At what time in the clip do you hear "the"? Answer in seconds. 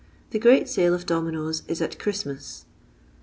0.31-0.39